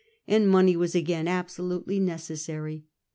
171 0.25 0.35
and 0.43 0.51
money 0.51 0.75
was 0.75 0.95
again 0.95 1.27
absolutely 1.27 1.99
necessary. 1.99 2.85